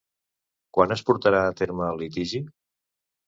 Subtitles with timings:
[0.77, 2.41] Quan es portarà a terme el litigi?